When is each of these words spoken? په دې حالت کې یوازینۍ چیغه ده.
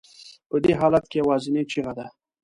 په 0.49 0.57
دې 0.63 0.73
حالت 0.79 1.05
کې 1.09 1.17
یوازینۍ 1.21 1.63
چیغه 1.71 1.93
ده. 1.97 2.07